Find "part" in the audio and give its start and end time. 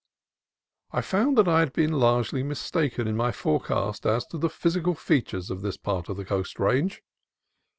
5.77-6.09